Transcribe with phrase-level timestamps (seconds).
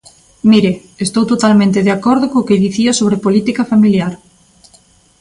[0.51, 0.71] Mire,
[1.05, 4.13] estou totalmente de acordo co que dicía sobre política familiar.